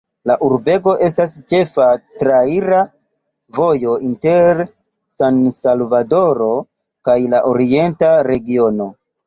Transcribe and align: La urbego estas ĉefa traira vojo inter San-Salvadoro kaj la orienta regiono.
La 0.29 0.35
urbego 0.45 0.93
estas 1.07 1.33
ĉefa 1.51 1.89
traira 2.23 2.79
vojo 3.59 3.93
inter 4.09 4.65
San-Salvadoro 5.19 6.51
kaj 7.11 7.19
la 7.37 7.47
orienta 7.55 8.15
regiono. 8.33 8.93